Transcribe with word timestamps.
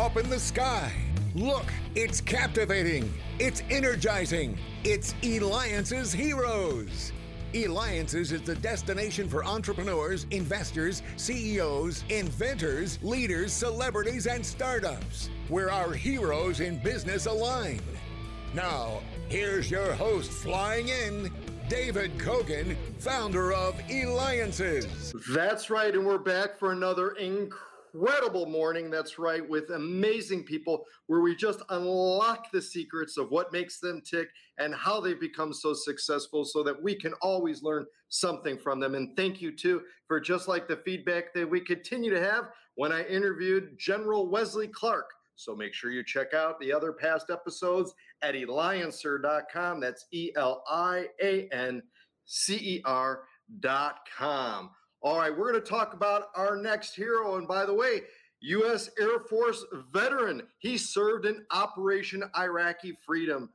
up 0.00 0.16
in 0.16 0.30
the 0.30 0.40
sky. 0.40 0.90
Look, 1.34 1.66
it's 1.94 2.22
captivating, 2.22 3.12
it's 3.38 3.62
energizing, 3.68 4.58
it's 4.82 5.14
Eliance's 5.22 6.10
Heroes. 6.10 7.12
Eliances 7.52 8.32
is 8.32 8.40
the 8.40 8.54
destination 8.54 9.28
for 9.28 9.44
entrepreneurs, 9.44 10.26
investors, 10.30 11.02
CEOs, 11.18 12.04
inventors, 12.08 12.98
leaders, 13.02 13.52
celebrities, 13.52 14.26
and 14.26 14.44
startups, 14.44 15.28
where 15.48 15.70
our 15.70 15.92
heroes 15.92 16.60
in 16.60 16.78
business 16.78 17.26
align. 17.26 17.80
Now, 18.54 19.00
here's 19.28 19.70
your 19.70 19.92
host 19.92 20.30
flying 20.30 20.88
in, 20.88 21.30
David 21.68 22.16
Kogan, 22.16 22.74
founder 22.98 23.52
of 23.52 23.78
Eliances. 23.90 25.12
That's 25.34 25.68
right, 25.68 25.94
and 25.94 26.06
we're 26.06 26.16
back 26.16 26.58
for 26.58 26.72
another 26.72 27.10
incredible 27.10 27.69
morning. 27.94 28.90
That's 28.90 29.18
right, 29.18 29.46
with 29.48 29.70
amazing 29.70 30.44
people 30.44 30.84
where 31.06 31.20
we 31.20 31.34
just 31.34 31.62
unlock 31.68 32.50
the 32.52 32.62
secrets 32.62 33.16
of 33.16 33.30
what 33.30 33.52
makes 33.52 33.80
them 33.80 34.02
tick 34.04 34.28
and 34.58 34.74
how 34.74 35.00
they've 35.00 35.20
become 35.20 35.52
so 35.52 35.74
successful 35.74 36.44
so 36.44 36.62
that 36.62 36.82
we 36.82 36.94
can 36.94 37.14
always 37.22 37.62
learn 37.62 37.86
something 38.08 38.58
from 38.58 38.80
them. 38.80 38.94
And 38.94 39.16
thank 39.16 39.40
you, 39.40 39.54
too, 39.54 39.82
for 40.06 40.20
just 40.20 40.48
like 40.48 40.68
the 40.68 40.76
feedback 40.78 41.32
that 41.34 41.48
we 41.48 41.60
continue 41.60 42.10
to 42.10 42.20
have 42.20 42.50
when 42.74 42.92
I 42.92 43.04
interviewed 43.04 43.78
General 43.78 44.28
Wesley 44.28 44.68
Clark. 44.68 45.10
So 45.36 45.56
make 45.56 45.72
sure 45.72 45.90
you 45.90 46.04
check 46.04 46.34
out 46.34 46.60
the 46.60 46.72
other 46.72 46.92
past 46.92 47.30
episodes 47.30 47.94
at 48.20 48.34
eliancer.com. 48.34 49.80
That's 49.80 50.04
E 50.12 50.32
L 50.36 50.62
I 50.68 51.06
A 51.22 51.48
N 51.48 51.82
C 52.26 52.56
E 52.56 52.82
R.com. 52.84 54.70
All 55.02 55.16
right, 55.16 55.34
we're 55.34 55.50
going 55.50 55.62
to 55.62 55.66
talk 55.66 55.94
about 55.94 56.24
our 56.36 56.56
next 56.56 56.94
hero. 56.94 57.36
And 57.36 57.48
by 57.48 57.64
the 57.64 57.72
way, 57.72 58.02
U.S. 58.42 58.90
Air 59.00 59.18
Force 59.18 59.64
veteran. 59.94 60.42
He 60.58 60.76
served 60.76 61.24
in 61.24 61.42
Operation 61.50 62.22
Iraqi 62.38 62.98
Freedom. 63.06 63.48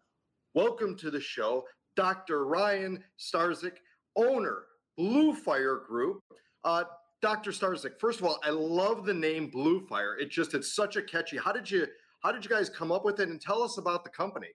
Welcome 0.56 0.98
to 0.98 1.12
the 1.12 1.22
show, 1.22 1.64
Dr. 1.96 2.46
Ryan 2.48 3.04
Starzyk, 3.20 3.74
owner, 4.16 4.64
Blue 4.98 5.36
Fire 5.36 5.82
Group. 5.88 6.22
Uh, 6.64 6.86
Dr. 7.22 7.52
Starzyk, 7.52 8.00
first 8.00 8.20
of 8.20 8.26
all, 8.26 8.40
I 8.44 8.50
love 8.50 9.06
the 9.06 9.14
name 9.14 9.52
Blue 9.52 9.86
Fire. 9.86 10.18
It 10.18 10.32
just 10.32 10.56
it's 10.56 10.76
such 10.76 10.96
a 10.96 11.02
catchy. 11.04 11.38
How 11.38 11.52
did 11.52 11.70
you 11.70 11.86
how 12.24 12.32
did 12.32 12.44
you 12.44 12.50
guys 12.50 12.72
come 12.72 12.92
up 12.92 13.06
with 13.06 13.20
it? 13.20 13.30
And 13.30 13.40
tell 13.40 13.62
us 13.62 13.78
about 13.78 14.04
the 14.04 14.10
company. 14.10 14.48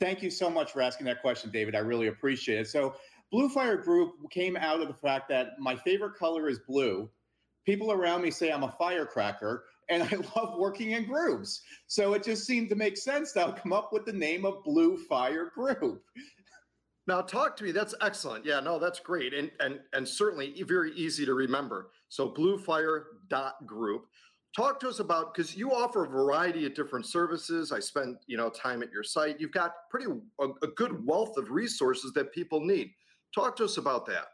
Thank 0.00 0.22
you 0.22 0.30
so 0.30 0.48
much 0.48 0.70
for 0.70 0.80
asking 0.80 1.06
that 1.06 1.22
question, 1.22 1.50
David. 1.50 1.74
I 1.74 1.80
really 1.80 2.06
appreciate 2.06 2.60
it. 2.60 2.68
So 2.68 2.94
Blue 3.30 3.48
Fire 3.48 3.76
Group 3.76 4.14
came 4.30 4.56
out 4.56 4.80
of 4.80 4.88
the 4.88 4.94
fact 4.94 5.28
that 5.28 5.58
my 5.58 5.76
favorite 5.76 6.14
color 6.14 6.48
is 6.48 6.60
blue. 6.66 7.10
People 7.66 7.92
around 7.92 8.22
me 8.22 8.30
say 8.30 8.50
I'm 8.50 8.64
a 8.64 8.74
firecracker, 8.78 9.64
and 9.90 10.02
I 10.12 10.16
love 10.36 10.58
working 10.58 10.92
in 10.92 11.06
groups. 11.06 11.62
So 11.86 12.14
it 12.14 12.24
just 12.24 12.46
seemed 12.46 12.70
to 12.70 12.76
make 12.76 12.96
sense 12.96 13.32
that 13.32 13.46
I'll 13.46 13.52
come 13.52 13.72
up 13.72 13.92
with 13.92 14.06
the 14.06 14.12
name 14.12 14.44
of 14.44 14.64
Blue 14.64 14.96
Fire 14.96 15.50
Group. 15.54 16.02
Now 17.06 17.22
talk 17.22 17.56
to 17.56 17.64
me. 17.64 17.72
That's 17.72 17.94
excellent. 18.02 18.44
Yeah, 18.44 18.60
no, 18.60 18.78
that's 18.78 19.00
great. 19.00 19.32
And 19.32 19.50
and 19.60 19.80
and 19.94 20.06
certainly 20.06 20.62
very 20.62 20.92
easy 20.92 21.24
to 21.24 21.32
remember. 21.34 21.90
So 22.10 22.30
bluefire.group. 22.30 24.06
Talk 24.56 24.80
to 24.80 24.88
us 24.88 24.98
about 24.98 25.34
because 25.34 25.56
you 25.56 25.72
offer 25.72 26.04
a 26.04 26.08
variety 26.08 26.66
of 26.66 26.74
different 26.74 27.06
services. 27.06 27.70
I 27.70 27.80
spent, 27.80 28.18
you 28.26 28.36
know, 28.36 28.50
time 28.50 28.82
at 28.82 28.90
your 28.90 29.02
site. 29.02 29.40
You've 29.40 29.52
got 29.52 29.72
pretty 29.90 30.06
a, 30.40 30.48
a 30.62 30.68
good 30.76 31.06
wealth 31.06 31.36
of 31.38 31.50
resources 31.50 32.12
that 32.12 32.32
people 32.32 32.60
need. 32.60 32.90
Talk 33.34 33.56
to 33.56 33.64
us 33.64 33.76
about 33.76 34.06
that. 34.06 34.26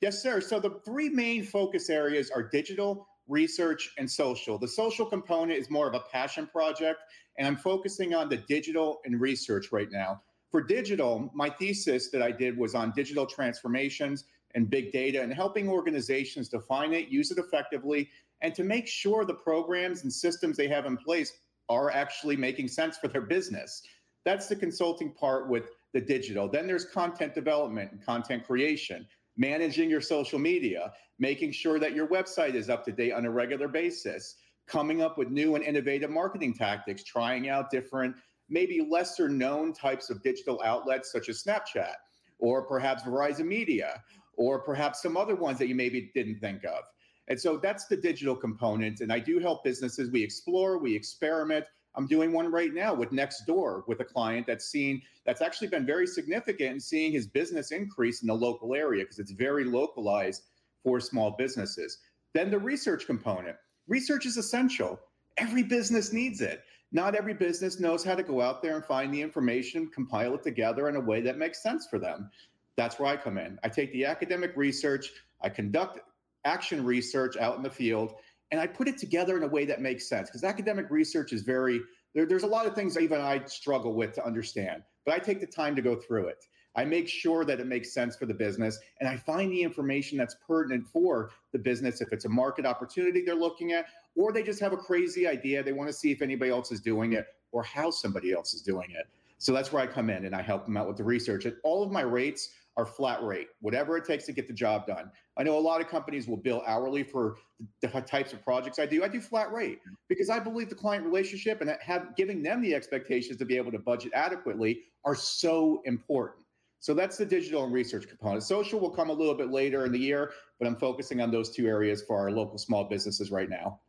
Yes, 0.00 0.22
sir. 0.22 0.40
So 0.40 0.60
the 0.60 0.80
three 0.84 1.08
main 1.08 1.44
focus 1.44 1.88
areas 1.88 2.30
are 2.30 2.42
digital, 2.42 3.06
research, 3.28 3.92
and 3.96 4.10
social. 4.10 4.58
The 4.58 4.68
social 4.68 5.06
component 5.06 5.58
is 5.58 5.70
more 5.70 5.88
of 5.88 5.94
a 5.94 6.00
passion 6.12 6.46
project, 6.46 7.00
and 7.38 7.46
I'm 7.46 7.56
focusing 7.56 8.14
on 8.14 8.28
the 8.28 8.36
digital 8.36 9.00
and 9.04 9.20
research 9.20 9.72
right 9.72 9.88
now. 9.90 10.20
For 10.50 10.62
digital, 10.62 11.30
my 11.34 11.48
thesis 11.48 12.10
that 12.10 12.22
I 12.22 12.30
did 12.30 12.56
was 12.56 12.74
on 12.74 12.92
digital 12.94 13.26
transformations 13.26 14.24
and 14.54 14.70
big 14.70 14.92
data 14.92 15.20
and 15.20 15.32
helping 15.32 15.68
organizations 15.68 16.48
define 16.48 16.92
it, 16.92 17.08
use 17.08 17.30
it 17.30 17.38
effectively, 17.38 18.08
and 18.40 18.54
to 18.54 18.62
make 18.62 18.86
sure 18.86 19.24
the 19.24 19.34
programs 19.34 20.02
and 20.02 20.12
systems 20.12 20.56
they 20.56 20.68
have 20.68 20.86
in 20.86 20.96
place 20.96 21.40
are 21.68 21.90
actually 21.90 22.36
making 22.36 22.68
sense 22.68 22.98
for 22.98 23.08
their 23.08 23.22
business. 23.22 23.82
That's 24.24 24.46
the 24.46 24.56
consulting 24.56 25.12
part 25.12 25.48
with 25.48 25.64
the 25.92 26.00
digital. 26.00 26.48
Then 26.48 26.66
there's 26.66 26.84
content 26.84 27.34
development 27.34 27.92
and 27.92 28.04
content 28.04 28.44
creation, 28.44 29.06
managing 29.36 29.90
your 29.90 30.00
social 30.00 30.38
media, 30.38 30.92
making 31.18 31.52
sure 31.52 31.78
that 31.78 31.94
your 31.94 32.08
website 32.08 32.54
is 32.54 32.68
up 32.68 32.84
to 32.84 32.92
date 32.92 33.12
on 33.12 33.26
a 33.26 33.30
regular 33.30 33.68
basis, 33.68 34.36
coming 34.66 35.02
up 35.02 35.18
with 35.18 35.30
new 35.30 35.54
and 35.54 35.64
innovative 35.64 36.10
marketing 36.10 36.54
tactics, 36.54 37.04
trying 37.04 37.48
out 37.48 37.70
different, 37.70 38.16
maybe 38.48 38.86
lesser 38.90 39.28
known 39.28 39.72
types 39.72 40.10
of 40.10 40.22
digital 40.22 40.60
outlets 40.64 41.12
such 41.12 41.28
as 41.28 41.42
Snapchat 41.42 41.94
or 42.38 42.62
perhaps 42.62 43.02
Verizon 43.02 43.46
Media 43.46 44.02
or 44.36 44.58
perhaps 44.58 45.00
some 45.00 45.16
other 45.16 45.36
ones 45.36 45.58
that 45.58 45.68
you 45.68 45.74
maybe 45.74 46.10
didn't 46.14 46.40
think 46.40 46.64
of. 46.64 46.82
And 47.28 47.40
so 47.40 47.56
that's 47.56 47.86
the 47.86 47.96
digital 47.96 48.36
component. 48.36 49.00
And 49.00 49.12
I 49.12 49.18
do 49.18 49.38
help 49.38 49.64
businesses. 49.64 50.10
We 50.10 50.22
explore, 50.22 50.78
we 50.78 50.94
experiment, 50.94 51.64
I'm 51.96 52.06
doing 52.06 52.32
one 52.32 52.50
right 52.50 52.72
now 52.72 52.92
with 52.94 53.10
Nextdoor 53.10 53.86
with 53.86 54.00
a 54.00 54.04
client 54.04 54.46
that's 54.46 54.66
seen 54.66 55.02
that's 55.24 55.40
actually 55.40 55.68
been 55.68 55.86
very 55.86 56.06
significant 56.06 56.72
in 56.72 56.80
seeing 56.80 57.12
his 57.12 57.26
business 57.26 57.70
increase 57.70 58.22
in 58.22 58.28
the 58.28 58.34
local 58.34 58.74
area 58.74 59.04
because 59.04 59.18
it's 59.18 59.30
very 59.30 59.64
localized 59.64 60.42
for 60.82 61.00
small 61.00 61.30
businesses. 61.30 61.98
Then 62.32 62.50
the 62.50 62.58
research 62.58 63.06
component. 63.06 63.56
Research 63.86 64.26
is 64.26 64.36
essential. 64.36 64.98
Every 65.36 65.62
business 65.62 66.12
needs 66.12 66.40
it. 66.40 66.64
Not 66.92 67.14
every 67.14 67.34
business 67.34 67.80
knows 67.80 68.04
how 68.04 68.14
to 68.14 68.22
go 68.22 68.40
out 68.40 68.62
there 68.62 68.76
and 68.76 68.84
find 68.84 69.12
the 69.12 69.20
information, 69.20 69.88
compile 69.88 70.34
it 70.34 70.42
together 70.42 70.88
in 70.88 70.96
a 70.96 71.00
way 71.00 71.20
that 71.22 71.38
makes 71.38 71.62
sense 71.62 71.86
for 71.86 71.98
them. 71.98 72.30
That's 72.76 72.98
where 72.98 73.08
I 73.08 73.16
come 73.16 73.38
in. 73.38 73.58
I 73.64 73.68
take 73.68 73.92
the 73.92 74.04
academic 74.04 74.52
research, 74.56 75.10
I 75.40 75.48
conduct 75.48 76.00
action 76.44 76.84
research 76.84 77.36
out 77.36 77.56
in 77.56 77.62
the 77.62 77.70
field, 77.70 78.14
and 78.54 78.60
I 78.60 78.68
put 78.68 78.86
it 78.86 78.96
together 78.96 79.36
in 79.36 79.42
a 79.42 79.48
way 79.48 79.64
that 79.64 79.82
makes 79.82 80.08
sense 80.08 80.28
because 80.28 80.44
academic 80.44 80.88
research 80.88 81.32
is 81.32 81.42
very 81.42 81.80
there, 82.14 82.24
there's 82.24 82.44
a 82.44 82.46
lot 82.46 82.66
of 82.66 82.74
things 82.76 82.96
even 82.96 83.20
I 83.20 83.44
struggle 83.46 83.94
with 83.94 84.12
to 84.12 84.24
understand, 84.24 84.84
but 85.04 85.12
I 85.12 85.18
take 85.18 85.40
the 85.40 85.46
time 85.48 85.74
to 85.74 85.82
go 85.82 85.96
through 85.96 86.28
it. 86.28 86.44
I 86.76 86.84
make 86.84 87.08
sure 87.08 87.44
that 87.46 87.58
it 87.58 87.66
makes 87.66 87.92
sense 87.92 88.14
for 88.14 88.26
the 88.26 88.34
business 88.34 88.78
and 89.00 89.08
I 89.08 89.16
find 89.16 89.50
the 89.50 89.60
information 89.60 90.16
that's 90.16 90.36
pertinent 90.46 90.86
for 90.86 91.32
the 91.50 91.58
business 91.58 92.00
if 92.00 92.12
it's 92.12 92.26
a 92.26 92.28
market 92.28 92.64
opportunity 92.64 93.24
they're 93.24 93.34
looking 93.34 93.72
at 93.72 93.86
or 94.14 94.32
they 94.32 94.44
just 94.44 94.60
have 94.60 94.72
a 94.72 94.76
crazy 94.76 95.26
idea 95.26 95.60
they 95.60 95.72
want 95.72 95.88
to 95.88 95.92
see 95.92 96.12
if 96.12 96.22
anybody 96.22 96.52
else 96.52 96.70
is 96.70 96.80
doing 96.80 97.14
it 97.14 97.26
or 97.50 97.64
how 97.64 97.90
somebody 97.90 98.32
else 98.32 98.54
is 98.54 98.62
doing 98.62 98.92
it. 98.92 99.08
So 99.38 99.52
that's 99.52 99.72
where 99.72 99.82
I 99.82 99.88
come 99.88 100.10
in 100.10 100.26
and 100.26 100.34
I 100.34 100.42
help 100.42 100.64
them 100.64 100.76
out 100.76 100.86
with 100.86 100.96
the 100.96 101.02
research. 101.02 101.44
And 101.44 101.56
all 101.64 101.82
of 101.82 101.90
my 101.90 102.02
rates 102.02 102.50
are 102.76 102.86
flat 102.86 103.22
rate, 103.22 103.48
whatever 103.60 103.96
it 103.96 104.04
takes 104.04 104.24
to 104.26 104.32
get 104.32 104.48
the 104.48 104.52
job 104.52 104.86
done. 104.86 105.10
I 105.36 105.42
know 105.42 105.56
a 105.56 105.60
lot 105.60 105.80
of 105.80 105.88
companies 105.88 106.26
will 106.26 106.36
bill 106.36 106.62
hourly 106.66 107.02
for 107.02 107.36
the 107.80 107.88
types 107.88 108.32
of 108.32 108.42
projects 108.42 108.78
I 108.78 108.86
do. 108.86 109.04
I 109.04 109.08
do 109.08 109.20
flat 109.20 109.52
rate 109.52 109.80
because 110.08 110.28
I 110.28 110.38
believe 110.38 110.68
the 110.68 110.74
client 110.74 111.04
relationship 111.04 111.60
and 111.60 111.70
have 111.80 112.16
giving 112.16 112.42
them 112.42 112.60
the 112.62 112.74
expectations 112.74 113.38
to 113.38 113.44
be 113.44 113.56
able 113.56 113.72
to 113.72 113.78
budget 113.78 114.12
adequately 114.14 114.82
are 115.04 115.14
so 115.14 115.82
important. 115.84 116.44
So 116.80 116.92
that's 116.92 117.16
the 117.16 117.24
digital 117.24 117.64
and 117.64 117.72
research 117.72 118.08
component. 118.08 118.42
Social 118.42 118.78
will 118.78 118.90
come 118.90 119.08
a 119.08 119.12
little 119.12 119.34
bit 119.34 119.50
later 119.50 119.86
in 119.86 119.92
the 119.92 119.98
year, 119.98 120.32
but 120.58 120.66
I'm 120.66 120.76
focusing 120.76 121.20
on 121.20 121.30
those 121.30 121.50
two 121.50 121.66
areas 121.66 122.02
for 122.02 122.18
our 122.18 122.30
local 122.30 122.58
small 122.58 122.84
businesses 122.84 123.30
right 123.30 123.48
now. 123.48 123.80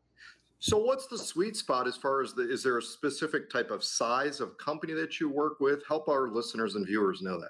So 0.60 0.78
what's 0.78 1.08
the 1.08 1.18
sweet 1.18 1.58
spot 1.58 1.88
as 1.88 1.98
far 1.98 2.22
as 2.22 2.34
the 2.34 2.50
is 2.50 2.64
there 2.64 2.78
a 2.78 2.82
specific 2.82 3.50
type 3.50 3.70
of 3.70 3.84
size 3.84 4.40
of 4.40 4.58
company 4.58 4.94
that 4.94 5.20
you 5.20 5.30
work 5.30 5.60
with? 5.60 5.86
Help 5.86 6.08
our 6.08 6.30
listeners 6.30 6.76
and 6.76 6.88
viewers 6.88 7.22
know 7.22 7.40
that. 7.40 7.50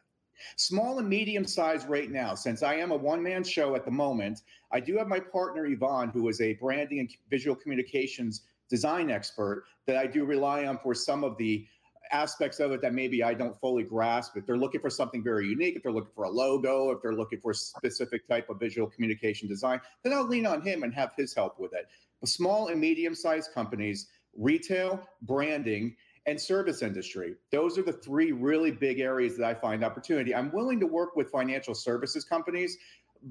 Small 0.58 1.00
and 1.00 1.10
medium 1.10 1.46
size 1.46 1.86
right 1.86 2.12
now, 2.12 2.36
since 2.36 2.64
I 2.64 2.76
am 2.76 2.92
a 2.92 2.96
one 2.98 3.22
man 3.22 3.44
show 3.44 3.76
at 3.76 3.86
the 3.86 3.92
moment, 3.92 4.42
I 4.72 4.80
do 4.80 4.98
have 4.98 5.08
my 5.08 5.20
partner 5.20 5.66
Yvonne, 5.66 6.10
who 6.10 6.28
is 6.30 6.42
a 6.42 6.54
branding 6.54 7.00
and 7.00 7.10
visual 7.30 7.56
communications 7.56 8.44
design 8.70 9.12
expert 9.12 9.66
that 9.88 9.98
I 9.98 10.08
do 10.08 10.26
rely 10.26 10.66
on 10.66 10.80
for 10.80 10.94
some 10.94 11.24
of 11.24 11.38
the 11.38 11.66
aspects 12.12 12.60
of 12.60 12.72
it 12.72 12.82
that 12.82 12.94
maybe 12.94 13.24
I 13.24 13.34
don't 13.34 13.60
fully 13.60 13.84
grasp. 13.84 14.38
If 14.38 14.46
they're 14.46 14.58
looking 14.58 14.82
for 14.82 14.90
something 14.90 15.24
very 15.24 15.48
unique, 15.48 15.76
if 15.76 15.84
they're 15.84 15.92
looking 15.92 16.14
for 16.16 16.26
a 16.26 16.30
logo, 16.30 16.92
if 16.92 17.02
they're 17.02 17.14
looking 17.14 17.40
for 17.40 17.52
a 17.52 17.56
specific 17.56 18.28
type 18.28 18.50
of 18.50 18.60
visual 18.60 18.88
communication 18.88 19.48
design, 19.48 19.82
then 20.04 20.14
I'll 20.14 20.28
lean 20.28 20.46
on 20.46 20.62
him 20.62 20.84
and 20.84 20.94
have 20.94 21.12
his 21.18 21.34
help 21.34 21.60
with 21.60 21.74
it. 21.74 21.88
But 22.20 22.30
small 22.30 22.68
and 22.68 22.80
medium 22.80 23.16
sized 23.16 23.54
companies, 23.54 24.08
retail, 24.38 25.02
branding, 25.24 25.96
and 26.26 26.40
service 26.40 26.82
industry. 26.82 27.36
Those 27.52 27.78
are 27.78 27.84
the 27.84 27.94
three 27.94 28.32
really 28.32 28.72
big 28.72 29.00
areas 29.00 29.38
that 29.38 29.46
I 29.46 29.54
find 29.54 29.84
opportunity. 29.84 30.34
I'm 30.34 30.52
willing 30.52 30.80
to 30.80 30.88
work 30.88 31.16
with 31.16 31.30
financial 31.30 31.76
services 31.76 32.24
companies, 32.24 32.78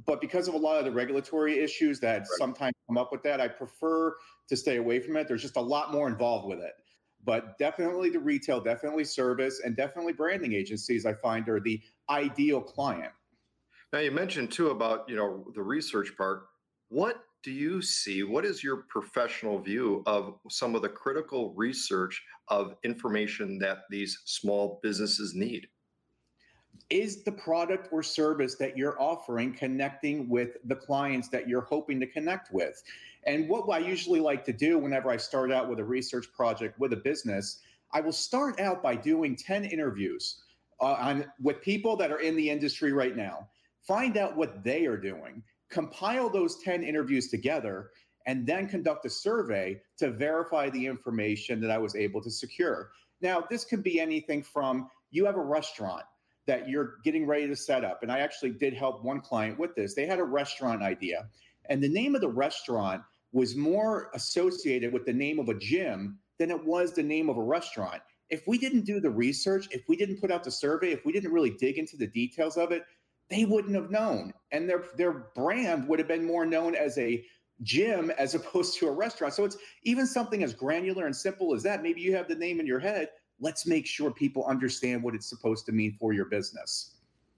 but 0.07 0.21
because 0.21 0.49
of 0.49 0.55
a 0.55 0.59
lot 0.59 0.79
of 0.79 0.85
the 0.85 0.93
regulatory 0.93 1.59
issues 1.59 2.01
that 2.01 2.19
right. 2.19 2.27
sometimes 2.39 2.75
come 2.89 2.99
up 2.99 3.11
with 3.11 3.23
that, 3.25 3.41
I 3.41 3.49
prefer 3.49 4.15
to 4.49 4.57
stay 4.57 4.77
away 4.77 5.01
from 5.01 5.17
it. 5.17 5.27
There's 5.29 5.43
just 5.43 5.57
a 5.57 5.61
lot 5.61 5.93
more 5.93 6.09
involved 6.09 6.47
with 6.49 6.61
it. 6.61 6.75
But 7.25 7.59
definitely 7.59 8.11
the 8.11 8.21
retail, 8.21 8.61
definitely 8.61 9.05
service, 9.05 9.61
and 9.65 9.75
definitely 9.75 10.13
branding 10.13 10.53
agencies 10.53 11.07
I 11.07 11.15
find 11.15 11.49
are 11.49 11.59
the 11.59 11.81
ideal 12.11 12.61
client. 12.61 13.13
Now 13.93 14.01
you 14.01 14.11
mentioned 14.11 14.53
too 14.53 14.71
about 14.71 15.09
you 15.09 15.17
know 15.17 15.47
the 15.55 15.63
research 15.63 16.17
part. 16.17 16.47
What 16.89 17.25
do 17.45 17.53
you 17.53 17.83
see? 17.83 18.23
What 18.23 18.47
is 18.47 18.65
your 18.65 18.79
professional 18.89 19.59
view 19.59 20.03
of 20.07 20.39
some 20.49 20.75
of 20.75 20.81
the 20.81 20.89
critical 20.89 21.53
research 21.55 22.25
of 22.49 22.75
information 22.85 23.59
that 23.59 23.81
these 23.91 24.23
small 24.25 24.81
businesses 24.83 25.35
need? 25.35 25.69
Is 26.89 27.23
the 27.23 27.33
product 27.33 27.89
or 27.93 28.03
service 28.03 28.57
that 28.57 28.79
you're 28.79 29.01
offering 29.01 29.53
connecting 29.53 30.29
with 30.29 30.57
the 30.65 30.75
clients 30.75 31.29
that 31.29 31.47
you're 31.47 31.61
hoping 31.61 32.01
to 32.01 32.07
connect 32.07 32.51
with? 32.51 32.83
And 33.27 33.49
what 33.49 33.69
I 33.71 33.79
usually 33.79 34.21
like 34.21 34.45
to 34.47 34.53
do 34.53 34.79
whenever 34.79 35.11
I 35.11 35.19
start 35.19 35.53
out 35.53 35.69
with 35.69 35.79
a 35.79 35.85
research 35.85 36.27
project 36.35 36.79
with 36.81 36.95
a 36.95 36.97
business, 36.97 37.61
I 37.93 38.01
will 38.01 38.13
start 38.13 38.59
out 38.59 38.83
by 38.83 38.97
doing 38.97 39.37
10 39.37 39.67
interviews 39.67 40.43
uh, 40.81 40.97
on, 40.99 41.27
with 41.43 41.61
people 41.61 41.95
that 41.97 42.11
are 42.11 42.21
in 42.21 42.37
the 42.37 42.49
industry 42.49 42.93
right 42.93 43.17
now, 43.17 43.49
find 43.87 44.17
out 44.17 44.37
what 44.37 44.65
they 44.65 44.87
are 44.87 44.97
doing, 44.97 45.43
compile 45.71 46.29
those 46.29 46.63
10 46.63 46.83
interviews 46.83 47.29
together, 47.29 47.91
and 48.27 48.47
then 48.47 48.67
conduct 48.67 49.05
a 49.05 49.11
survey 49.11 49.81
to 49.99 50.11
verify 50.11 50.71
the 50.71 50.87
information 50.87 51.61
that 51.61 51.71
I 51.71 51.79
was 51.79 51.95
able 51.95 52.23
to 52.23 52.31
secure. 52.31 52.91
Now, 53.21 53.45
this 53.51 53.65
could 53.65 53.83
be 53.83 54.01
anything 54.01 54.43
from 54.43 54.89
you 55.11 55.25
have 55.27 55.37
a 55.37 55.43
restaurant 55.43 56.05
that 56.47 56.69
you're 56.69 56.97
getting 57.05 57.27
ready 57.27 57.47
to 57.47 57.57
set 57.57 57.85
up. 57.85 58.03
And 58.03 58.13
I 58.13 58.19
actually 58.19 58.51
did 58.51 58.75
help 58.75 59.03
one 59.05 59.21
client 59.21 59.59
with 59.59 59.75
this. 59.75 59.95
They 59.95 60.07
had 60.07 60.19
a 60.19 60.25
restaurant 60.25 60.83
idea, 60.83 61.29
and 61.69 61.83
the 61.83 61.89
name 61.89 62.15
of 62.15 62.21
the 62.21 62.29
restaurant 62.29 63.03
was 63.33 63.57
more 63.57 64.11
associated 64.15 64.93
with 64.93 65.05
the 65.05 65.13
name 65.13 65.39
of 65.39 65.49
a 65.49 65.55
gym 65.55 66.19
than 66.39 66.51
it 66.51 66.65
was 66.65 66.93
the 66.93 67.03
name 67.03 67.29
of 67.29 67.37
a 67.37 67.43
restaurant. 67.43 68.01
If 68.31 68.47
we 68.47 68.59
didn't 68.59 68.85
do 68.85 69.01
the 69.01 69.11
research, 69.11 69.69
if 69.71 69.89
we 69.89 69.97
didn't 69.97 70.21
put 70.21 70.31
out 70.31 70.45
the 70.45 70.51
survey, 70.51 70.93
if 70.93 71.05
we 71.05 71.13
didn't 71.13 71.33
really 71.33 71.51
dig 71.51 71.79
into 71.79 71.97
the 71.97 72.07
details 72.07 72.57
of 72.57 72.73
it, 72.73 72.85
they 73.35 73.45
wouldn't 73.45 73.75
have 73.75 73.91
known. 73.91 74.33
And 74.53 74.69
their 74.69 74.85
their 74.97 75.13
brand 75.35 75.89
would 75.89 75.99
have 75.99 76.09
been 76.09 76.25
more 76.25 76.47
known 76.47 76.75
as 76.75 76.97
a 76.99 77.25
gym 77.63 78.11
as 78.13 78.35
opposed 78.35 78.79
to 78.79 78.89
a 78.89 78.93
restaurant. 78.93 79.35
So 79.35 79.45
it's 79.45 79.57
even 79.83 80.07
something 80.07 80.43
as 80.43 80.55
granular 80.55 81.07
and 81.07 81.17
simple 81.17 81.55
as 81.55 81.63
that. 81.65 81.83
Maybe 81.83 82.01
you 82.01 82.15
have 82.15 82.29
the 82.29 82.35
name 82.35 82.61
in 82.61 82.67
your 82.67 82.79
head. 82.79 83.09
Let's 83.41 83.67
make 83.67 83.87
sure 83.87 84.13
people 84.13 84.45
understand 84.47 85.03
what 85.03 85.15
it's 85.15 85.29
supposed 85.29 85.67
to 85.67 85.73
mean 85.73 85.97
for 85.99 86.13
your 86.13 86.27
business. 86.27 86.94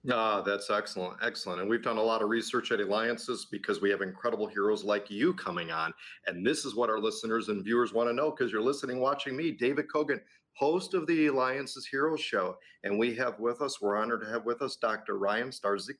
Ah, 0.09 0.41
that's 0.41 0.69
excellent. 0.69 1.17
Excellent. 1.21 1.59
And 1.59 1.69
we've 1.69 1.81
done 1.81 1.97
a 1.97 2.01
lot 2.01 2.21
of 2.21 2.29
research 2.29 2.71
at 2.71 2.79
Eliances 2.79 3.47
because 3.51 3.81
we 3.81 3.89
have 3.89 4.01
incredible 4.01 4.47
heroes 4.47 4.83
like 4.85 5.11
you 5.11 5.33
coming 5.33 5.69
on. 5.71 5.93
And 6.27 6.45
this 6.45 6.63
is 6.63 6.75
what 6.75 6.89
our 6.89 6.99
listeners 6.99 7.49
and 7.49 7.63
viewers 7.63 7.93
want 7.93 8.09
to 8.09 8.13
know 8.13 8.31
because 8.31 8.51
you're 8.51 8.61
listening, 8.61 8.99
watching 8.99 9.35
me, 9.35 9.51
David 9.51 9.87
Kogan, 9.93 10.21
host 10.53 10.93
of 10.93 11.07
the 11.07 11.25
Eliances 11.25 11.85
Heroes 11.85 12.21
Show. 12.21 12.57
And 12.83 12.97
we 12.97 13.15
have 13.15 13.37
with 13.39 13.61
us, 13.61 13.81
we're 13.81 13.97
honored 13.97 14.21
to 14.21 14.29
have 14.29 14.45
with 14.45 14.61
us 14.61 14.77
Dr. 14.77 15.17
Ryan 15.17 15.49
Starzyk, 15.49 15.97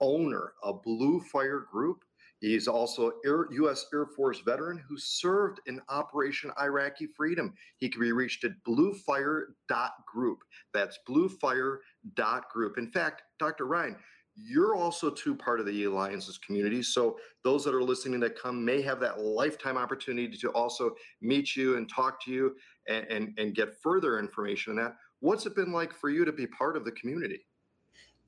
owner 0.00 0.52
of 0.62 0.82
Blue 0.84 1.20
Fire 1.20 1.66
Group. 1.72 2.04
He's 2.40 2.68
also 2.68 3.12
Air, 3.24 3.46
U.S. 3.52 3.86
Air 3.92 4.06
Force 4.06 4.40
veteran 4.40 4.82
who 4.88 4.96
served 4.96 5.60
in 5.66 5.80
Operation 5.88 6.50
Iraqi 6.60 7.06
Freedom. 7.06 7.52
He 7.76 7.88
can 7.88 8.00
be 8.00 8.12
reached 8.12 8.44
at 8.44 8.52
bluefire.group. 8.66 10.38
That's 10.72 10.98
bluefire.group. 11.08 12.78
In 12.78 12.90
fact, 12.90 13.22
Dr. 13.38 13.66
Ryan, 13.66 13.96
you're 14.34 14.74
also 14.74 15.10
too 15.10 15.34
part 15.34 15.60
of 15.60 15.66
the 15.66 15.84
Eliances 15.84 16.38
community 16.38 16.82
so 16.82 17.18
those 17.44 17.64
that 17.64 17.74
are 17.74 17.82
listening 17.82 18.20
that 18.20 18.40
come 18.40 18.64
may 18.64 18.80
have 18.80 19.00
that 19.00 19.20
lifetime 19.20 19.76
opportunity 19.76 20.36
to 20.36 20.48
also 20.50 20.92
meet 21.20 21.56
you 21.56 21.76
and 21.76 21.90
talk 21.90 22.24
to 22.24 22.30
you 22.30 22.56
and, 22.88 23.06
and, 23.10 23.38
and 23.38 23.54
get 23.54 23.74
further 23.82 24.18
information 24.18 24.78
on 24.78 24.84
that 24.84 24.94
what's 25.18 25.46
it 25.46 25.56
been 25.56 25.72
like 25.72 25.92
for 25.92 26.10
you 26.10 26.24
to 26.24 26.32
be 26.32 26.46
part 26.46 26.76
of 26.76 26.84
the 26.84 26.92
community 26.92 27.40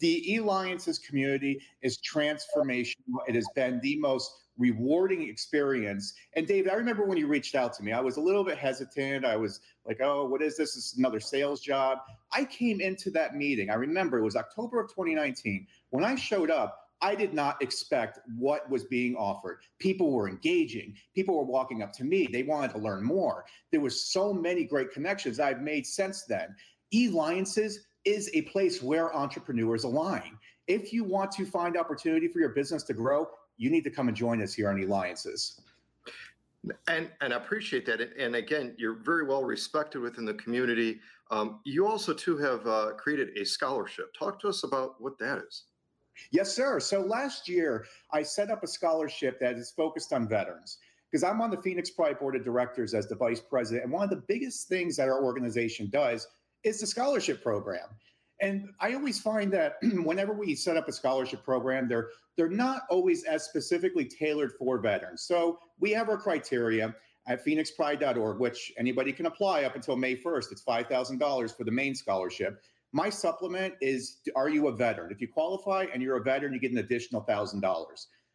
the 0.03 0.35
Eliances 0.35 0.99
community 0.99 1.61
is 1.81 1.99
transformational 1.99 3.21
it 3.29 3.37
has 3.37 3.47
been 3.55 3.81
the 3.83 3.97
most 3.99 4.33
rewarding 4.59 5.29
experience. 5.29 6.13
And 6.35 6.47
David, 6.47 6.71
I 6.73 6.75
remember 6.75 7.05
when 7.05 7.17
you 7.17 7.27
reached 7.27 7.55
out 7.55 7.73
to 7.75 7.85
me, 7.85 7.93
I 7.93 8.01
was 8.01 8.17
a 8.17 8.21
little 8.21 8.45
bit 8.45 8.59
hesitant. 8.59 9.25
I 9.25 9.37
was 9.37 9.61
like, 9.87 10.01
oh, 10.03 10.27
what 10.27 10.43
is 10.43 10.57
this? 10.57 10.75
This 10.75 10.93
is 10.93 10.99
another 10.99 11.21
sales 11.21 11.61
job. 11.61 11.99
I 12.33 12.45
came 12.45 12.81
into 12.81 13.11
that 13.13 13.37
meeting. 13.37 13.71
I 13.71 13.75
remember 13.75 14.19
it 14.19 14.25
was 14.25 14.37
October 14.37 14.81
of 14.81 14.91
2019. 14.91 15.67
When 15.91 16.05
I 16.05 16.17
showed 16.17 16.51
up, 16.51 16.81
I 17.01 17.15
did 17.15 17.33
not 17.33 17.63
expect 17.63 18.19
what 18.37 18.69
was 18.69 18.85
being 18.85 19.17
offered. 19.17 19.61
People 19.79 20.13
were 20.13 20.29
engaging. 20.29 20.97
People 21.15 21.37
were 21.37 21.45
walking 21.45 21.83
up 21.83 21.93
to 21.95 22.05
me. 22.05 22.29
They 22.31 22.43
wanted 22.43 22.73
to 22.73 22.79
learn 22.79 23.05
more. 23.05 23.45
There 23.71 23.81
was 23.81 24.13
so 24.13 24.33
many 24.33 24.65
great 24.65 24.93
connections 24.93 25.41
I've 25.41 25.63
made 25.63 25.87
since 25.87 26.25
then. 26.25 26.55
Eliances 26.93 27.87
is 28.05 28.31
a 28.35 28.43
place 28.43 28.83
where 28.83 29.15
entrepreneurs 29.15 29.85
align. 29.85 30.39
If 30.67 30.93
you 30.93 31.05
want 31.05 31.33
to 31.33 31.45
find 31.45 31.77
opportunity 31.77 32.29
for 32.29 32.39
your 32.39 32.51
business 32.51 32.83
to 32.85 32.95
grow, 32.95 33.29
you 33.57 33.71
need 33.71 33.85
to 33.85 33.91
come 33.91 34.09
and 34.09 34.17
join 34.17 34.43
us 34.43 34.55
here 34.55 34.71
on 34.71 34.81
Eliances. 34.81 35.61
And 36.87 37.11
and 37.21 37.33
I 37.33 37.37
appreciate 37.37 37.85
that. 37.87 38.01
And 38.17 38.37
again, 38.37 38.75
you're 38.79 38.95
very 38.95 39.25
well 39.27 39.43
respected 39.43 40.01
within 40.01 40.25
the 40.25 40.35
community. 40.35 41.01
Um, 41.31 41.61
you 41.65 41.87
also 41.87 42.13
too 42.13 42.37
have 42.39 42.67
uh, 42.67 42.93
created 42.97 43.37
a 43.37 43.45
scholarship. 43.45 44.13
Talk 44.15 44.39
to 44.41 44.49
us 44.49 44.63
about 44.63 45.01
what 45.01 45.19
that 45.19 45.39
is. 45.39 45.65
Yes, 46.31 46.55
sir. 46.55 46.79
So 46.79 47.01
last 47.01 47.49
year, 47.49 47.87
I 48.13 48.23
set 48.23 48.51
up 48.51 48.63
a 48.63 48.67
scholarship 48.67 49.41
that 49.41 49.57
is 49.57 49.71
focused 49.71 50.13
on 50.13 50.29
veterans 50.29 50.79
because 51.11 51.25
I'm 51.25 51.41
on 51.41 51.51
the 51.51 51.61
Phoenix 51.63 51.91
Pride 51.91 52.19
Board 52.19 52.37
of 52.37 52.45
Directors 52.45 52.95
as 52.95 53.09
the 53.09 53.17
vice 53.17 53.41
president. 53.41 53.85
And 53.85 53.93
one 53.93 54.05
of 54.05 54.11
the 54.11 54.23
biggest 54.29 54.69
things 54.69 54.97
that 54.97 55.09
our 55.09 55.23
organization 55.23 55.89
does 55.91 56.27
is 56.65 56.81
the 56.81 56.87
scholarship 56.87 57.43
program. 57.43 57.89
And 58.41 58.71
I 58.81 58.95
always 58.95 59.21
find 59.21 59.53
that 59.53 59.77
whenever 59.83 60.33
we 60.33 60.55
set 60.55 60.77
up 60.77 60.89
a 60.89 60.93
scholarship 60.93 61.45
program, 61.45 61.89
they're 61.89 62.09
they're 62.37 62.49
not 62.49 62.83
always 62.89 63.25
as 63.25 63.45
specifically 63.45 64.07
tailored 64.07 64.53
for 64.59 64.79
veterans. 64.79 65.23
So 65.23 65.59
we 65.79 65.91
have 65.91 66.09
our 66.09 66.17
criteria 66.17 66.95
at 67.29 67.45
phoenixpride.org, 67.45 68.39
which 68.39 68.73
anybody 68.79 69.13
can 69.13 69.27
apply 69.27 69.65
up 69.65 69.77
until 69.77 69.97
May 69.97 70.17
1st. 70.17 70.51
It's 70.51 70.65
$5,000 70.65 71.57
for 71.57 71.65
the 71.65 71.71
main 71.71 71.95
scholarship. 71.95 72.63
My 72.93 73.11
supplement 73.11 73.75
is 73.81 74.21
Are 74.35 74.49
you 74.49 74.69
a 74.69 74.73
veteran? 74.73 75.13
If 75.13 75.21
you 75.21 75.29
qualify 75.29 75.87
and 75.93 76.03
you're 76.03 76.17
a 76.17 76.23
veteran, 76.23 76.53
you 76.53 76.59
get 76.59 76.73
an 76.73 76.79
additional 76.79 77.23
$1,000. 77.23 77.85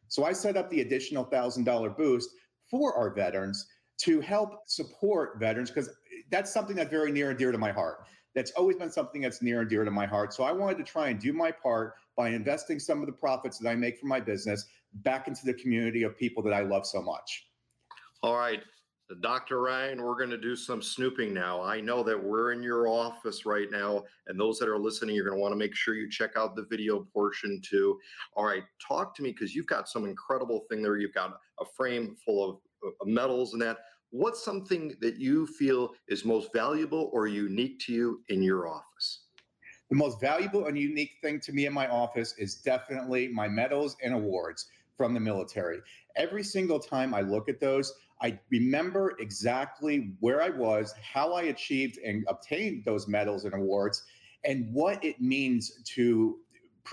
So 0.07 0.23
I 0.23 0.31
set 0.31 0.57
up 0.57 0.69
the 0.69 0.81
additional 0.81 1.25
$1,000 1.25 1.97
boost 1.97 2.29
for 2.69 2.95
our 2.95 3.13
veterans 3.13 3.67
to 3.99 4.21
help 4.21 4.67
support 4.67 5.39
veterans 5.39 5.69
because 5.69 5.89
that's 6.29 6.51
something 6.51 6.75
that's 6.75 6.89
very 6.89 7.11
near 7.11 7.29
and 7.29 7.39
dear 7.39 7.51
to 7.51 7.57
my 7.57 7.71
heart 7.71 8.05
that's 8.37 8.51
always 8.51 8.75
been 8.75 8.91
something 8.91 9.21
that's 9.21 9.41
near 9.41 9.61
and 9.61 9.69
dear 9.69 9.83
to 9.83 9.89
my 9.89 10.05
heart. 10.05 10.31
So 10.31 10.43
I 10.43 10.51
wanted 10.51 10.77
to 10.77 10.83
try 10.83 11.09
and 11.09 11.19
do 11.19 11.33
my 11.33 11.51
part 11.51 11.95
by 12.15 12.29
investing 12.29 12.79
some 12.79 12.99
of 12.99 13.07
the 13.07 13.11
profits 13.11 13.57
that 13.57 13.67
I 13.67 13.73
make 13.73 13.97
from 13.97 14.09
my 14.09 14.19
business 14.19 14.67
back 14.93 15.27
into 15.27 15.43
the 15.43 15.55
community 15.55 16.03
of 16.03 16.15
people 16.15 16.43
that 16.43 16.53
I 16.53 16.61
love 16.61 16.85
so 16.85 17.01
much. 17.01 17.47
All 18.21 18.37
right. 18.37 18.61
Dr. 19.21 19.61
Ryan, 19.61 20.03
we're 20.03 20.17
going 20.17 20.29
to 20.29 20.37
do 20.37 20.55
some 20.55 20.83
snooping 20.83 21.33
now. 21.33 21.63
I 21.63 21.81
know 21.81 22.03
that 22.03 22.21
we're 22.21 22.51
in 22.51 22.61
your 22.61 22.87
office 22.87 23.45
right 23.45 23.71
now, 23.71 24.03
and 24.27 24.39
those 24.39 24.59
that 24.59 24.67
are 24.67 24.77
listening, 24.77 25.15
you're 25.15 25.25
going 25.25 25.37
to 25.37 25.41
want 25.41 25.53
to 25.53 25.57
make 25.57 25.73
sure 25.73 25.95
you 25.95 26.09
check 26.09 26.31
out 26.35 26.55
the 26.55 26.67
video 26.69 27.07
portion 27.13 27.59
too. 27.63 27.97
All 28.35 28.45
right, 28.45 28.63
talk 28.85 29.15
to 29.15 29.23
me 29.23 29.31
because 29.31 29.55
you've 29.55 29.65
got 29.65 29.87
some 29.87 30.03
incredible 30.05 30.65
thing 30.69 30.83
there. 30.83 30.97
You've 30.97 31.13
got 31.13 31.39
a 31.59 31.65
frame 31.65 32.17
full 32.23 32.49
of, 32.49 32.57
uh, 32.85 32.91
of 33.01 33.07
medals 33.07 33.53
and 33.53 33.61
that 33.61 33.77
what's 34.11 34.43
something 34.43 34.95
that 35.01 35.17
you 35.17 35.45
feel 35.45 35.93
is 36.07 36.25
most 36.25 36.51
valuable 36.53 37.09
or 37.13 37.27
unique 37.27 37.79
to 37.79 37.93
you 37.93 38.21
in 38.29 38.41
your 38.41 38.67
office? 38.67 39.21
The 39.89 39.95
most 39.95 40.19
valuable 40.19 40.67
and 40.67 40.77
unique 40.77 41.13
thing 41.21 41.39
to 41.41 41.53
me 41.53 41.65
in 41.65 41.73
my 41.73 41.87
office 41.87 42.33
is 42.37 42.55
definitely 42.55 43.29
my 43.29 43.47
medals 43.47 43.95
and 44.03 44.13
awards 44.13 44.67
from 44.97 45.13
the 45.13 45.19
military. 45.19 45.79
Every 46.15 46.43
single 46.43 46.79
time 46.79 47.13
I 47.13 47.21
look 47.21 47.47
at 47.47 47.59
those, 47.59 47.93
I 48.21 48.39
remember 48.49 49.15
exactly 49.19 50.11
where 50.19 50.41
I 50.41 50.49
was, 50.49 50.93
how 51.01 51.33
I 51.33 51.43
achieved 51.43 51.99
and 51.99 52.25
obtained 52.27 52.83
those 52.83 53.07
medals 53.07 53.45
and 53.45 53.53
awards, 53.53 54.03
and 54.43 54.73
what 54.73 55.03
it 55.03 55.21
means 55.21 55.71
to, 55.95 56.37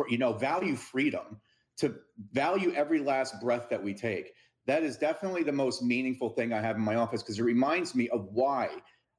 you 0.09 0.19
know, 0.19 0.35
value 0.35 0.77
freedom, 0.77 1.41
to 1.79 1.97
value 2.33 2.73
every 2.75 3.01
last 3.01 3.41
breath 3.41 3.69
that 3.71 3.83
we 3.83 3.95
take 3.95 4.35
that 4.67 4.83
is 4.83 4.97
definitely 4.97 5.43
the 5.43 5.53
most 5.53 5.83
meaningful 5.83 6.31
thing 6.31 6.53
I 6.53 6.61
have 6.61 6.77
in 6.77 6.83
my 6.83 6.97
office 6.97 7.23
because 7.23 7.39
it 7.39 7.43
reminds 7.43 7.95
me 7.95 8.09
of 8.11 8.29
why 8.33 8.71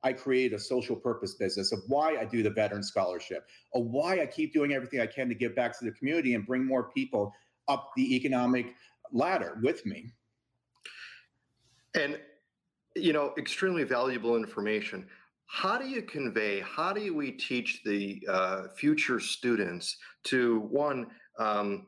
I 0.04 0.14
create 0.14 0.54
a 0.54 0.60
social 0.60 0.96
purpose 0.96 1.34
business, 1.34 1.72
of 1.72 1.80
why 1.88 2.18
I 2.18 2.25
do 2.25 2.44
the 2.44 2.50
veteran 2.50 2.84
scholarship, 2.84 3.48
of 3.74 3.86
why 3.86 4.22
I 4.22 4.25
keep 4.28 4.54
doing 4.54 4.74
everything 4.74 5.02
I 5.02 5.08
can 5.08 5.28
to 5.30 5.36
give 5.36 5.56
back 5.56 5.78
to 5.80 5.86
the 5.86 5.92
community 5.92 6.36
and 6.36 6.46
bring 6.46 6.64
more 6.64 6.92
people 6.92 7.34
up 7.68 7.92
the 7.96 8.16
economic 8.16 8.75
ladder 9.12 9.58
with 9.64 9.86
me. 9.86 10.12
And, 11.96 12.20
you 12.96 13.14
know, 13.14 13.34
extremely 13.38 13.84
valuable 13.84 14.36
information. 14.36 15.08
How 15.48 15.78
do 15.78 15.88
you 15.88 16.02
convey, 16.02 16.62
how 16.62 16.94
do 16.94 17.16
we 17.16 17.32
teach 17.32 17.82
the 17.84 18.22
uh, 18.28 18.64
future 18.75 19.20
students 19.20 19.98
to 20.25 20.60
one, 20.72 21.08
um, 21.40 21.88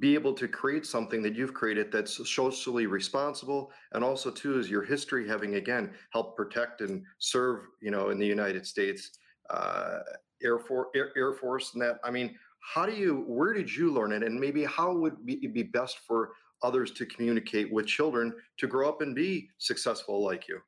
be 0.00 0.14
able 0.14 0.32
to 0.34 0.48
create 0.48 0.84
something 0.84 1.22
that 1.22 1.34
you've 1.34 1.54
created 1.54 1.92
that's 1.92 2.28
socially 2.28 2.86
responsible 2.86 3.70
and 3.92 4.02
also 4.02 4.30
too 4.30 4.58
is 4.58 4.68
your 4.68 4.82
history 4.82 5.26
having 5.26 5.54
again 5.54 5.92
helped 6.12 6.36
protect 6.36 6.80
and 6.80 7.04
serve 7.18 7.66
you 7.80 7.90
know 7.90 8.10
in 8.10 8.18
the 8.18 8.26
united 8.26 8.66
states 8.66 9.18
uh, 9.50 9.98
air 10.42 10.58
force 10.58 10.88
air, 10.96 11.12
air 11.16 11.32
force 11.32 11.74
and 11.74 11.82
that 11.82 11.98
i 12.02 12.10
mean 12.10 12.34
how 12.58 12.86
do 12.86 12.92
you 12.92 13.24
where 13.28 13.52
did 13.52 13.72
you 13.72 13.92
learn 13.92 14.10
it 14.10 14.22
and 14.22 14.38
maybe 14.38 14.64
how 14.64 14.92
would 14.92 15.16
it 15.26 15.54
be 15.54 15.62
best 15.62 15.98
for 16.06 16.32
others 16.64 16.90
to 16.92 17.06
communicate 17.06 17.72
with 17.72 17.86
children 17.86 18.32
to 18.56 18.66
grow 18.66 18.88
up 18.88 19.02
and 19.02 19.14
be 19.14 19.50
successful 19.58 20.24
like 20.24 20.48
you? 20.48 20.58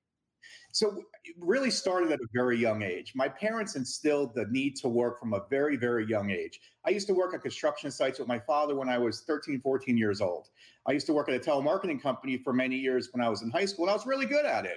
So 0.77 0.99
it 1.25 1.35
really 1.39 1.71
started 1.71 2.13
at 2.13 2.21
a 2.21 2.27
very 2.35 2.59
young 2.59 2.83
age. 2.83 3.15
My 3.15 3.31
parents 3.31 3.77
instilled 3.77 4.35
the 4.35 4.45
need 4.51 4.77
to 4.77 4.91
work 4.91 5.19
from 5.19 5.33
a 5.33 5.41
very, 5.49 5.79
very 5.79 6.07
young 6.07 6.31
age. 6.31 6.61
I 6.85 6.91
used 6.91 7.07
to 7.07 7.15
work 7.15 7.33
at 7.33 7.41
construction 7.41 7.91
sites 7.91 8.19
with 8.19 8.29
my 8.29 8.39
father 8.39 8.75
when 8.75 8.91
I 8.91 8.99
was 8.99 9.23
13, 9.23 9.63
14 9.63 9.97
years 9.97 10.21
old. 10.21 10.51
I 10.87 10.93
used 10.93 11.07
to 11.07 11.15
work 11.15 11.31
at 11.31 11.35
a 11.35 11.39
telemarketing 11.39 12.03
company 12.03 12.37
for 12.37 12.53
many 12.53 12.77
years 12.77 13.09
when 13.13 13.25
I 13.25 13.31
was 13.31 13.41
in 13.41 13.51
high 13.51 13.65
school, 13.65 13.87
and 13.87 13.91
I 13.91 13.95
was 13.95 14.05
really 14.05 14.27
good 14.27 14.45
at 14.45 14.67
it. 14.67 14.77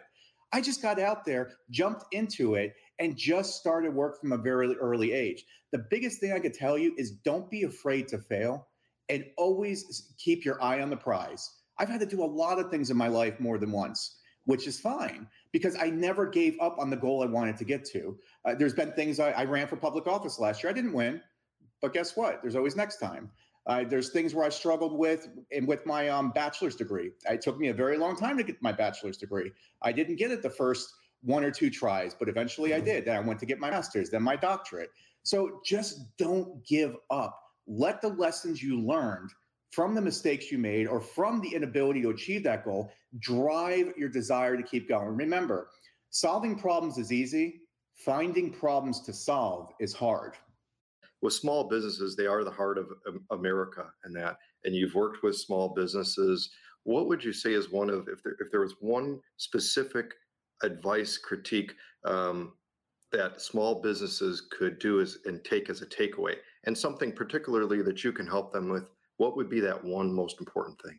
I 0.53 0.62
just 0.62 0.82
got 0.82 1.01
out 1.01 1.25
there, 1.25 1.51
jumped 1.70 2.06
into 2.13 2.56
it, 2.56 2.75
and 3.00 3.18
just 3.18 3.58
started 3.58 3.94
work 3.94 4.22
from 4.22 4.32
a 4.32 4.38
very 4.38 4.74
early 4.77 5.12
age. 5.12 5.44
The 5.74 5.86
biggest 5.91 6.22
thing 6.22 6.32
I 6.32 6.39
could 6.39 6.53
tell 6.53 6.77
you 6.77 6.96
is 6.98 7.12
don't 7.12 7.51
be 7.51 7.63
afraid 7.63 8.08
to 8.08 8.20
fail 8.20 8.70
and 9.10 9.25
always 9.36 10.13
keep 10.18 10.46
your 10.46 10.63
eye 10.63 10.79
on 10.79 10.91
the 10.91 10.96
prize. 10.96 11.58
I've 11.77 11.89
had 11.89 12.00
to 12.00 12.06
do 12.06 12.24
a 12.24 12.25
lot 12.25 12.58
of 12.58 12.72
things 12.72 12.89
in 12.89 12.96
my 12.96 13.10
life 13.10 13.38
more 13.41 13.58
than 13.58 13.74
once, 13.74 14.19
which 14.50 14.65
is 14.65 14.79
fine 14.79 15.27
because 15.51 15.77
I 15.79 15.91
never 15.91 16.25
gave 16.25 16.60
up 16.60 16.79
on 16.79 16.89
the 16.89 16.96
goal 16.98 17.22
I 17.22 17.27
wanted 17.27 17.56
to 17.58 17.63
get 17.63 17.86
to. 17.91 18.18
Uh, 18.46 18.56
there's 18.56 18.74
been 18.74 18.91
things 18.94 19.20
I, 19.20 19.29
I, 19.29 19.46
ran 19.46 19.68
for 19.68 19.75
public 19.75 20.08
office 20.08 20.39
last 20.39 20.63
year. 20.63 20.72
I 20.72 20.74
didn't 20.74 20.94
win, 20.94 21.22
but 21.84 21.94
guess 21.94 22.18
what? 22.18 22.41
There's 22.41 22.56
always 22.56 22.75
next 22.75 22.98
time. 22.98 23.29
Uh, 23.68 23.84
there's 23.84 24.10
things 24.10 24.34
where 24.34 24.48
I 24.48 24.50
struggled 24.50 24.98
with 24.98 25.29
and 25.51 25.68
with 25.68 25.86
my 25.86 26.10
um, 26.10 26.32
bachelor's 26.32 26.75
degree. 26.75 27.12
It 27.29 27.41
took 27.41 27.60
me 27.60 27.68
a 27.68 27.75
very 27.75 27.96
long 27.96 28.18
time 28.18 28.38
to 28.38 28.44
get 28.44 28.60
my 28.60 28.72
bachelor's 28.72 29.18
degree. 29.18 29.51
I 29.84 29.91
didn't 29.91 30.15
get 30.15 30.32
it 30.32 30.41
the 30.41 30.50
first 30.50 30.91
one 31.22 31.44
or 31.44 31.51
two 31.51 31.70
tries, 31.70 32.15
but 32.15 32.27
eventually 32.27 32.74
I 32.74 32.79
did. 32.79 33.06
Then 33.06 33.18
I 33.18 33.20
went 33.20 33.39
to 33.41 33.46
get 33.46 33.60
my 33.60 33.70
master's, 33.70 34.10
then 34.10 34.24
my 34.24 34.36
doctorate. 34.36 34.89
So 35.22 35.60
just 35.63 36.18
don't 36.18 36.65
give 36.65 36.96
up. 37.12 37.39
Let 37.68 38.01
the 38.01 38.10
lessons 38.10 38.63
you 38.63 38.82
learned 38.82 39.29
from 39.72 39.94
the 39.94 40.02
mistakes 40.02 40.52
you 40.52 40.58
made 40.58 40.88
or 40.88 41.00
from 41.00 41.42
the 41.42 41.54
inability 41.54 42.02
to 42.02 42.10
achieve 42.10 42.44
that 42.44 42.66
goal 42.66 42.92
drive 43.20 43.94
your 43.98 44.10
desire 44.10 44.58
to 44.58 44.64
keep 44.64 44.88
going. 44.88 45.16
Remember, 45.16 45.70
solving 46.10 46.58
problems 46.58 46.98
is 46.98 47.12
easy, 47.12 47.62
finding 47.96 48.52
problems 48.52 49.02
to 49.02 49.14
solve 49.14 49.72
is 49.80 49.94
hard. 49.94 50.36
With 51.22 51.34
small 51.34 51.66
businesses, 51.66 52.16
they 52.16 52.28
are 52.28 52.44
the 52.44 52.52
heart 52.52 52.78
of 52.78 52.88
America 53.32 53.86
and 54.04 54.16
that. 54.16 54.38
And 54.64 54.74
you've 54.74 54.96
worked 54.96 55.22
with 55.22 55.38
small 55.38 55.70
businesses. 55.70 56.50
What 56.84 57.08
would 57.08 57.24
you 57.24 57.34
say 57.34 57.54
is 57.54 57.72
one 57.72 57.90
of, 57.90 58.08
if 58.08 58.24
there, 58.24 58.36
if 58.40 58.52
there 58.52 58.62
was 58.62 58.76
one 58.80 59.20
specific 59.38 60.14
advice, 60.64 61.18
critique 61.18 61.74
um, 62.06 62.54
that 63.12 63.42
small 63.42 63.82
businesses 63.82 64.48
could 64.58 64.80
do 64.80 65.02
as, 65.02 65.18
and 65.26 65.44
take 65.44 65.70
as 65.70 65.82
a 65.82 65.86
takeaway, 65.86 66.36
and 66.66 66.78
something 66.78 67.12
particularly 67.12 67.82
that 67.82 68.04
you 68.04 68.12
can 68.12 68.28
help 68.28 68.54
them 68.54 68.70
with 68.70 68.86
what 69.20 69.36
would 69.36 69.50
be 69.50 69.60
that 69.60 69.84
one 69.84 70.12
most 70.12 70.40
important 70.40 70.82
thing? 70.82 70.98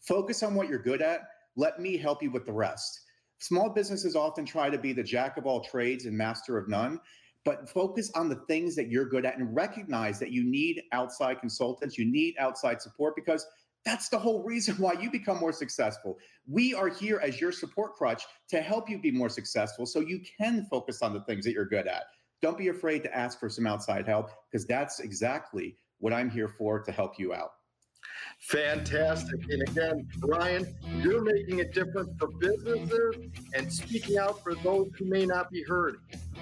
Focus 0.00 0.42
on 0.42 0.54
what 0.54 0.68
you're 0.68 0.82
good 0.82 1.02
at. 1.02 1.20
Let 1.56 1.78
me 1.78 1.98
help 1.98 2.22
you 2.22 2.30
with 2.30 2.46
the 2.46 2.52
rest. 2.52 3.02
Small 3.38 3.68
businesses 3.68 4.16
often 4.16 4.46
try 4.46 4.70
to 4.70 4.78
be 4.78 4.94
the 4.94 5.02
jack 5.02 5.36
of 5.36 5.44
all 5.44 5.60
trades 5.60 6.06
and 6.06 6.16
master 6.16 6.56
of 6.56 6.70
none, 6.70 6.98
but 7.44 7.68
focus 7.68 8.10
on 8.14 8.30
the 8.30 8.40
things 8.48 8.74
that 8.76 8.88
you're 8.88 9.04
good 9.04 9.26
at 9.26 9.36
and 9.36 9.54
recognize 9.54 10.18
that 10.20 10.30
you 10.30 10.42
need 10.42 10.82
outside 10.92 11.38
consultants, 11.38 11.98
you 11.98 12.10
need 12.10 12.34
outside 12.38 12.80
support 12.80 13.14
because 13.14 13.46
that's 13.84 14.08
the 14.08 14.18
whole 14.18 14.42
reason 14.42 14.76
why 14.78 14.94
you 14.94 15.10
become 15.10 15.38
more 15.38 15.52
successful. 15.52 16.16
We 16.48 16.72
are 16.72 16.88
here 16.88 17.20
as 17.22 17.42
your 17.42 17.52
support 17.52 17.94
crutch 17.94 18.24
to 18.48 18.62
help 18.62 18.88
you 18.88 18.98
be 18.98 19.10
more 19.10 19.28
successful 19.28 19.84
so 19.84 20.00
you 20.00 20.22
can 20.40 20.66
focus 20.70 21.02
on 21.02 21.12
the 21.12 21.20
things 21.24 21.44
that 21.44 21.52
you're 21.52 21.66
good 21.66 21.88
at. 21.88 22.04
Don't 22.40 22.56
be 22.56 22.68
afraid 22.68 23.02
to 23.02 23.14
ask 23.14 23.38
for 23.38 23.50
some 23.50 23.66
outside 23.66 24.06
help 24.06 24.30
because 24.50 24.66
that's 24.66 25.00
exactly 25.00 25.76
what 26.04 26.12
I'm 26.12 26.28
here 26.28 26.48
for 26.48 26.80
to 26.80 26.92
help 26.92 27.18
you 27.18 27.32
out. 27.32 27.52
Fantastic. 28.38 29.40
And 29.48 29.62
again, 29.62 30.06
Ryan, 30.18 30.66
you're 31.00 31.22
making 31.22 31.62
a 31.62 31.64
difference 31.64 32.10
for 32.18 32.28
businesses 32.28 33.30
and 33.54 33.72
speaking 33.72 34.18
out 34.18 34.42
for 34.42 34.54
those 34.56 34.90
who 34.98 35.06
may 35.06 35.24
not 35.24 35.50
be 35.50 35.64
heard. 35.66 35.96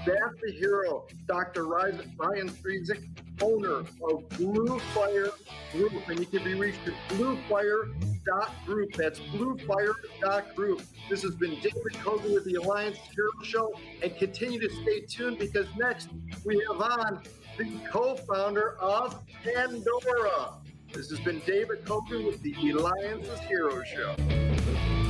That's 0.04 0.34
the 0.44 0.52
hero, 0.52 1.06
Dr. 1.28 1.66
Ryan 1.66 2.00
Starzyk, 2.18 3.08
owner 3.40 3.84
of 4.10 4.28
Blue 4.30 4.80
Fire 4.94 5.30
Group. 5.70 5.92
And 6.08 6.18
you 6.18 6.26
can 6.26 6.42
be 6.42 6.54
reached 6.54 6.80
at 6.88 6.94
bluefire.group. 7.10 8.94
That's 8.94 9.20
bluefire.group. 9.20 10.82
This 11.08 11.22
has 11.22 11.36
been 11.36 11.54
David 11.60 11.92
Kogan 12.02 12.34
with 12.34 12.44
the 12.44 12.54
Eliance 12.54 12.96
Hero 13.14 13.30
Show. 13.44 13.72
And 14.02 14.16
continue 14.16 14.58
to 14.58 14.74
stay 14.82 15.02
tuned 15.02 15.38
because 15.38 15.68
next 15.78 16.08
we 16.44 16.60
have 16.68 16.80
on 16.80 17.22
the 17.56 17.78
co 17.90 18.16
founder 18.16 18.76
of 18.80 19.22
Pandora. 19.42 20.54
This 20.92 21.10
has 21.10 21.20
been 21.20 21.40
David 21.46 21.84
Kogan 21.84 22.26
with 22.26 22.42
the 22.42 22.54
Eliance's 22.70 23.40
Hero 23.40 23.82
Show. 23.84 25.01